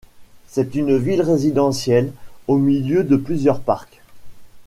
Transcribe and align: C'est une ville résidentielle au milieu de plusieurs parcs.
C'est 0.47 0.73
une 0.73 0.97
ville 0.97 1.21
résidentielle 1.21 2.11
au 2.47 2.57
milieu 2.57 3.03
de 3.03 3.15
plusieurs 3.17 3.59
parcs. 3.59 4.01